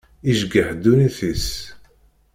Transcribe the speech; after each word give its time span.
Ijeggeḥ 0.29 0.67
ddunit-is. 0.73 1.47